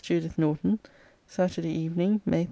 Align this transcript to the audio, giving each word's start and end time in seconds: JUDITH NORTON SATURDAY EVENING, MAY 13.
JUDITH 0.03 0.39
NORTON 0.39 0.79
SATURDAY 1.27 1.69
EVENING, 1.69 2.21
MAY 2.25 2.31
13. 2.37 2.39